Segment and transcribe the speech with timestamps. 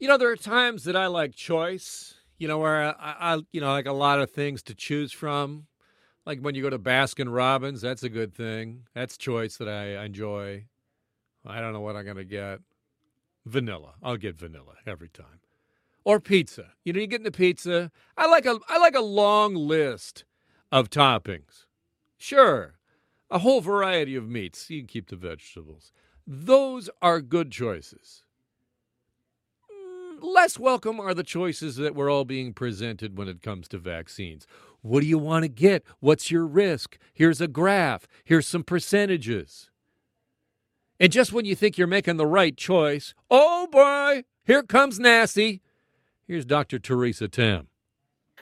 [0.00, 2.14] You know, there are times that I like choice.
[2.38, 5.66] You know, where I, I, you know, like a lot of things to choose from.
[6.24, 8.86] Like when you go to Baskin Robbins, that's a good thing.
[8.94, 10.64] That's choice that I enjoy.
[11.46, 12.60] I don't know what I'm gonna get.
[13.44, 13.92] Vanilla.
[14.02, 15.40] I'll get vanilla every time.
[16.02, 16.72] Or pizza.
[16.82, 17.90] You know, you get into pizza.
[18.16, 20.24] I like a I like a long list
[20.72, 21.66] of toppings.
[22.16, 22.78] Sure.
[23.30, 24.70] A whole variety of meats.
[24.70, 25.92] You can keep the vegetables.
[26.26, 28.22] Those are good choices
[30.22, 34.46] less welcome are the choices that we're all being presented when it comes to vaccines.
[34.82, 35.84] What do you want to get?
[36.00, 36.98] What's your risk?
[37.12, 38.06] Here's a graph.
[38.24, 39.70] Here's some percentages.
[40.98, 45.62] And just when you think you're making the right choice, oh boy, here comes nasty.
[46.26, 46.78] Here's Dr.
[46.78, 47.68] Theresa Tam.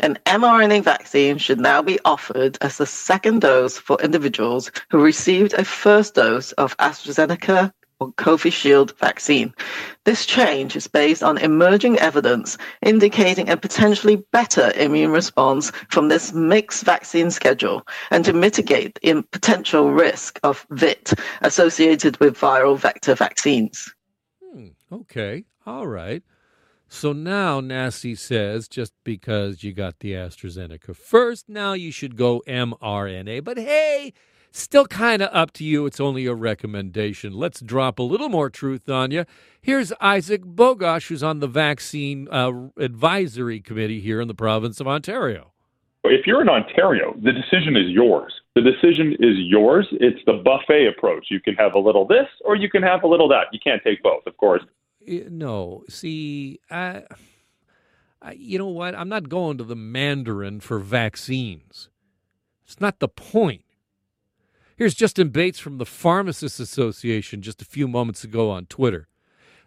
[0.00, 5.52] An mRNA vaccine should now be offered as a second dose for individuals who received
[5.54, 9.54] a first dose of AstraZeneca or Covishield vaccine.
[10.04, 16.32] This change is based on emerging evidence indicating a potentially better immune response from this
[16.32, 23.14] mixed vaccine schedule and to mitigate the potential risk of VITT associated with viral vector
[23.14, 23.94] vaccines.
[24.42, 26.22] Hmm, okay, all right.
[26.92, 32.42] So now NACI says just because you got the AstraZeneca first, now you should go
[32.48, 33.44] mRNA.
[33.44, 34.12] But hey,
[34.52, 35.86] Still kind of up to you.
[35.86, 37.32] It's only a recommendation.
[37.34, 39.24] Let's drop a little more truth on you.
[39.60, 44.88] Here's Isaac Bogoch, who's on the Vaccine uh, Advisory Committee here in the province of
[44.88, 45.52] Ontario.
[46.02, 48.32] If you're in Ontario, the decision is yours.
[48.56, 49.86] The decision is yours.
[49.92, 51.26] It's the buffet approach.
[51.30, 53.46] You can have a little this or you can have a little that.
[53.52, 54.62] You can't take both, of course.
[55.06, 55.84] No.
[55.88, 57.04] See, I,
[58.20, 58.94] I, you know what?
[58.96, 61.88] I'm not going to the Mandarin for vaccines.
[62.64, 63.64] It's not the point.
[64.80, 69.08] Here's Justin Bates from the Pharmacists Association just a few moments ago on Twitter.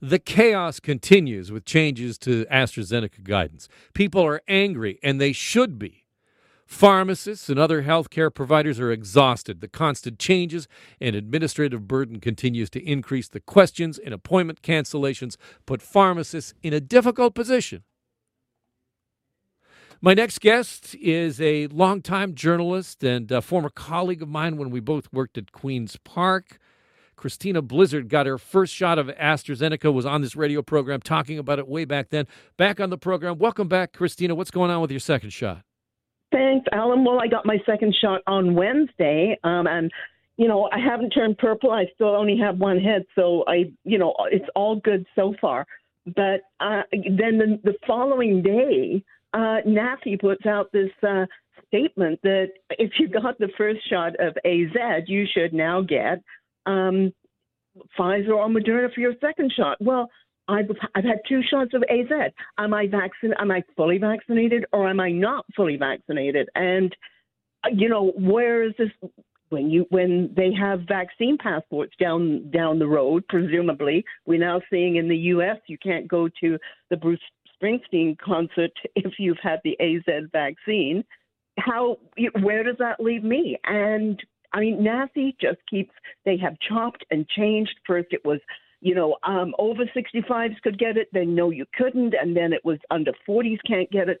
[0.00, 3.68] The chaos continues with changes to AstraZeneca guidance.
[3.92, 6.04] People are angry, and they should be.
[6.64, 9.60] Pharmacists and other healthcare providers are exhausted.
[9.60, 10.68] The constant changes
[11.00, 13.26] and administrative burden continues to increase.
[13.26, 17.82] The questions and appointment cancellations put pharmacists in a difficult position.
[20.02, 25.12] My next guest is a longtime journalist and former colleague of mine when we both
[25.12, 26.58] worked at Queen's Park.
[27.16, 31.58] Christina Blizzard got her first shot of AstraZeneca, was on this radio program talking about
[31.58, 32.26] it way back then.
[32.56, 33.36] Back on the program.
[33.36, 34.34] Welcome back, Christina.
[34.34, 35.64] What's going on with your second shot?
[36.32, 37.04] Thanks, Alan.
[37.04, 39.90] Well, I got my second shot on Wednesday, um, and
[40.38, 41.72] you know I haven't turned purple.
[41.72, 45.66] I still only have one head, so I, you know, it's all good so far.
[46.06, 51.26] But uh, then the, the following day, uh, NACI puts out this uh,
[51.66, 56.22] statement that if you got the first shot of AZ, you should now get
[56.66, 57.12] um,
[57.98, 59.76] Pfizer or Moderna for your second shot.
[59.80, 60.08] Well,
[60.48, 62.32] I've, I've had two shots of AZ.
[62.58, 63.40] Am I vaccinated?
[63.40, 66.48] Am I fully vaccinated or am I not fully vaccinated?
[66.54, 66.94] And
[67.64, 68.88] uh, you know, where is this?
[69.50, 74.94] When you when they have vaccine passports down down the road, presumably, we're now seeing
[74.94, 75.56] in the U.S.
[75.66, 76.56] you can't go to
[76.88, 77.20] the Bruce
[77.62, 81.04] Springsteen concert if you've had the AZ vaccine.
[81.58, 81.98] How
[82.42, 83.58] where does that leave me?
[83.64, 84.20] And
[84.52, 85.92] I mean, NACI just keeps
[86.24, 87.74] they have chopped and changed.
[87.86, 88.40] First, it was
[88.80, 92.64] you know um, over 65s could get it, then no, you couldn't, and then it
[92.64, 94.20] was under 40s can't get it.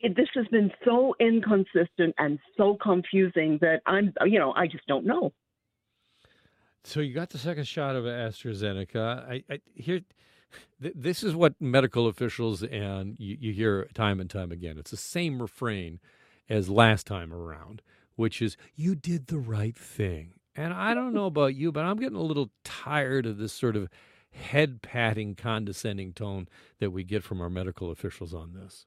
[0.00, 0.16] it.
[0.16, 5.04] This has been so inconsistent and so confusing that I'm you know I just don't
[5.04, 5.32] know.
[6.84, 9.28] So you got the second shot of AstraZeneca.
[9.28, 10.00] I, I here
[10.78, 14.78] this is what medical officials and you, you hear time and time again.
[14.78, 16.00] It's the same refrain
[16.48, 17.82] as last time around,
[18.16, 20.34] which is you did the right thing.
[20.54, 23.76] And I don't know about you, but I'm getting a little tired of this sort
[23.76, 23.88] of
[24.32, 26.48] head patting, condescending tone
[26.78, 28.86] that we get from our medical officials on this.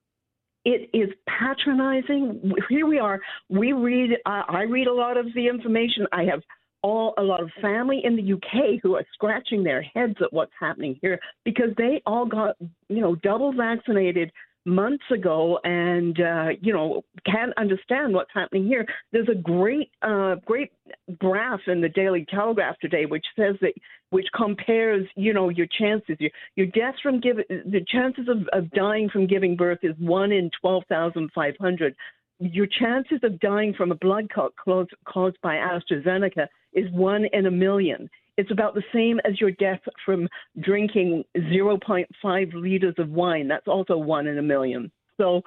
[0.63, 2.51] It is patronizing.
[2.69, 3.21] Here we are.
[3.49, 4.13] We read.
[4.25, 6.07] Uh, I read a lot of the information.
[6.11, 6.41] I have
[6.85, 10.51] all a lot of family in the UK who are scratching their heads at what's
[10.59, 12.55] happening here because they all got
[12.89, 14.31] you know double vaccinated
[14.65, 18.85] months ago and uh, you know can't understand what's happening here.
[19.11, 20.73] There's a great uh, great
[21.17, 23.73] graph in the Daily Telegraph today which says that
[24.11, 28.69] which compares you know your chances your your deaths from giving the chances of, of
[28.73, 31.95] dying from giving birth is one in twelve thousand five hundred.
[32.39, 37.47] Your chances of dying from a blood clot caused, caused by AstraZeneca is one in
[37.47, 38.09] a million.
[38.37, 40.27] It's about the same as your death from
[40.59, 43.47] drinking 0.5 liters of wine.
[43.47, 44.91] That's also one in a million.
[45.17, 45.41] So,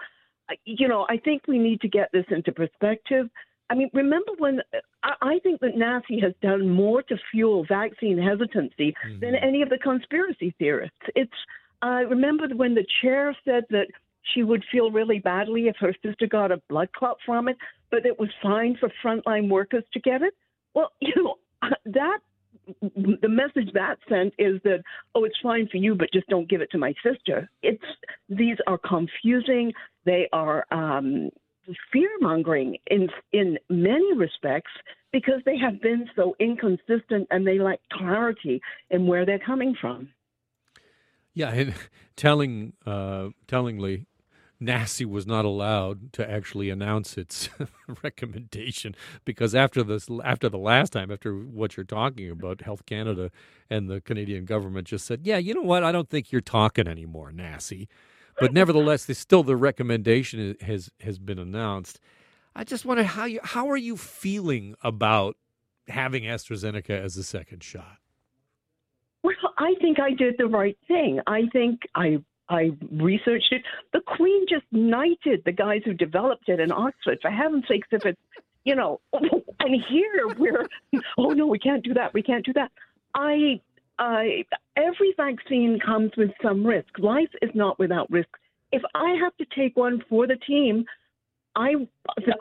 [0.65, 3.29] you know, I think we need to get this into perspective.
[3.71, 4.63] I mean, remember when
[5.03, 9.21] I think that NACI has done more to fuel vaccine hesitancy mm-hmm.
[9.21, 10.97] than any of the conspiracy theorists.
[11.15, 11.31] It's
[11.83, 13.89] I remember when the chair said that
[14.35, 17.57] she would feel really badly if her sister got a blood clot from it,
[17.91, 20.35] but it was fine for frontline workers to get it.
[20.79, 21.35] Well, you know,
[21.87, 22.19] that
[22.95, 24.83] the message that sent is that
[25.15, 27.51] oh it's fine for you but just don't give it to my sister.
[27.63, 27.83] It's
[28.29, 29.73] these are confusing.
[30.05, 31.31] They are um
[31.93, 34.71] fear mongering in in many respects
[35.13, 38.61] because they have been so inconsistent and they lack clarity
[38.91, 40.11] in where they're coming from.
[41.33, 41.75] Yeah and
[42.17, 44.07] telling uh tellingly
[44.61, 47.49] NACI was not allowed to actually announce its
[48.03, 48.95] recommendation
[49.25, 53.31] because after this, after the last time, after what you're talking about, Health Canada
[53.71, 55.85] and the Canadian government just said, "Yeah, you know what?
[55.85, 57.87] I don't think you're talking anymore, NACI."
[58.41, 62.01] But nevertheless, there's still the recommendation has has been announced.
[62.55, 65.37] I just wonder how you how are you feeling about
[65.89, 67.99] having AstraZeneca as a second shot?
[69.23, 71.21] Well, I think I did the right thing.
[71.27, 73.62] I think I I researched it.
[73.93, 77.19] The Queen just knighted the guys who developed it in Oxford.
[77.21, 78.21] For heaven's sakes, if it's,
[78.65, 80.67] you know, and here we're,
[81.19, 82.15] oh no, we can't do that.
[82.15, 82.71] We can't do that.
[83.15, 83.61] I,
[83.99, 84.45] I,
[84.77, 86.99] every vaccine comes with some risk.
[86.99, 88.29] Life is not without risk.
[88.73, 90.85] If I have to take one for the team,
[91.59, 91.75] I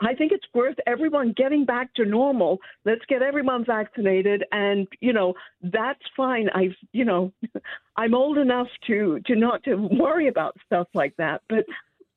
[0.00, 2.58] I think it's worth everyone getting back to normal.
[2.84, 6.48] Let's get everyone vaccinated, and you know that's fine.
[6.54, 7.32] I've you know
[7.96, 11.42] I'm old enough to to not to worry about stuff like that.
[11.48, 11.64] But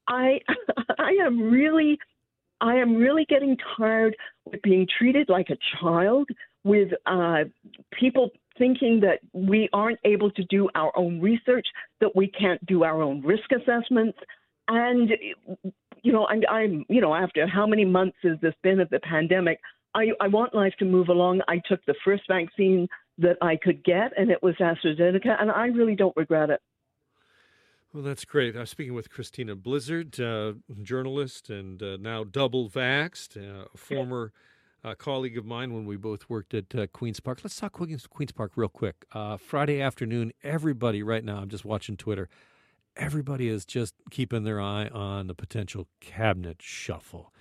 [0.07, 0.41] I
[0.99, 1.97] I am really
[2.61, 4.15] I am really getting tired
[4.45, 6.29] with being treated like a child,
[6.63, 7.45] with uh,
[7.99, 11.65] people thinking that we aren't able to do our own research,
[11.99, 14.19] that we can't do our own risk assessments.
[14.67, 15.09] And
[16.03, 18.99] you know, I'm, I'm, you know, after how many months has this been of the
[18.99, 19.59] pandemic?
[19.93, 21.41] I, I want life to move along.
[21.47, 22.87] I took the first vaccine
[23.17, 26.61] that I could get, and it was AstraZeneca, and I really don't regret it.
[27.93, 28.55] Well, that's great.
[28.55, 34.31] I'm speaking with Christina Blizzard, uh, journalist and uh, now double vaxxed, uh, a former
[34.83, 37.39] uh, colleague of mine when we both worked at uh, Queen's Park.
[37.43, 39.05] Let's talk Queen's, Queen's Park real quick.
[39.11, 42.29] Uh, Friday afternoon, everybody right now, I'm just watching Twitter,
[42.95, 47.33] everybody is just keeping their eye on the potential cabinet shuffle.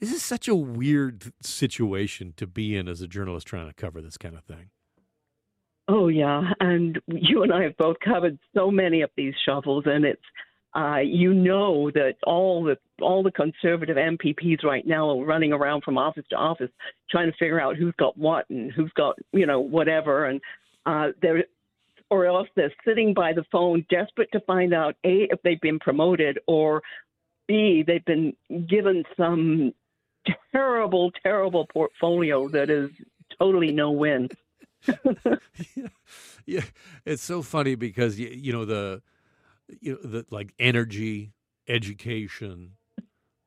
[0.00, 4.02] This is such a weird situation to be in as a journalist trying to cover
[4.02, 4.70] this kind of thing.
[5.88, 10.04] Oh yeah, and you and I have both covered so many of these shuffles, and
[10.04, 10.22] it's
[10.74, 15.84] uh, you know that all the all the conservative MPPs right now are running around
[15.84, 16.70] from office to office
[17.08, 20.40] trying to figure out who's got what and who's got you know whatever, and
[20.86, 21.44] uh, there
[22.10, 25.78] or else they're sitting by the phone desperate to find out A, if they've been
[25.78, 26.82] promoted, or
[27.48, 28.34] B, they've been
[28.68, 29.72] given some
[30.52, 32.90] terrible, terrible portfolio that is
[33.38, 34.28] totally no win.
[35.74, 35.88] yeah.
[36.46, 36.64] yeah,
[37.04, 39.02] it's so funny because you, you know the
[39.80, 41.32] you know the like energy,
[41.66, 42.72] education,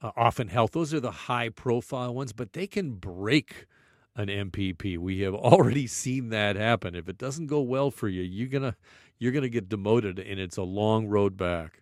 [0.01, 0.71] uh, often health.
[0.71, 3.67] Those are the high profile ones, but they can break
[4.15, 4.97] an MPP.
[4.97, 6.95] We have already seen that happen.
[6.95, 8.75] If it doesn't go well for you, you're gonna
[9.17, 11.81] you're gonna get demoted, and it's a long road back.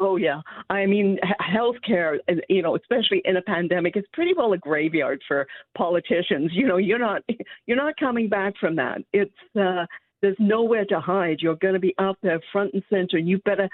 [0.00, 0.40] Oh yeah,
[0.70, 2.18] I mean, healthcare,
[2.48, 5.46] you know, especially in a pandemic, is pretty well a graveyard for
[5.76, 6.50] politicians.
[6.52, 7.22] You know, you're not
[7.66, 9.02] you're not coming back from that.
[9.12, 9.86] It's uh,
[10.20, 11.38] there's nowhere to hide.
[11.40, 13.18] You're going to be out there front and center.
[13.18, 13.68] You better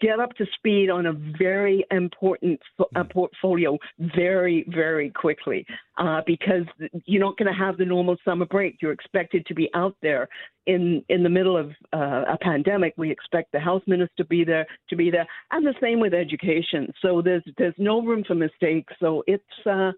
[0.00, 2.60] get up to speed on a very important
[2.94, 5.66] uh, portfolio very, very quickly
[5.98, 6.64] uh, because
[7.06, 8.78] you're not going to have the normal summer break.
[8.80, 10.28] You're expected to be out there
[10.66, 12.94] in in the middle of uh, a pandemic.
[12.96, 16.14] We expect the health minister to be there to be there, and the same with
[16.14, 16.92] education.
[17.02, 18.92] So there's there's no room for mistakes.
[19.00, 19.92] So it's uh,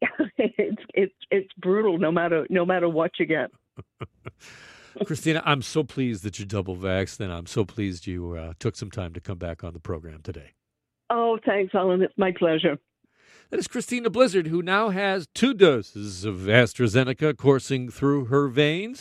[0.38, 3.50] it's it's it's brutal no matter no matter what you get.
[5.04, 8.76] Christina, I'm so pleased that you're double vaxxed, and I'm so pleased you uh, took
[8.76, 10.52] some time to come back on the program today.
[11.10, 12.02] Oh, thanks, Alan.
[12.02, 12.78] It's my pleasure.
[13.50, 19.00] That is Christina Blizzard, who now has two doses of AstraZeneca coursing through her veins.